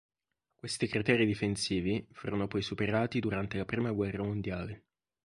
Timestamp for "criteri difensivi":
0.87-2.03